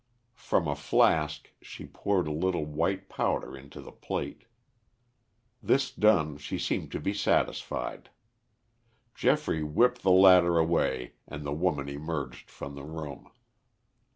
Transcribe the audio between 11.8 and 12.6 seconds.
emerged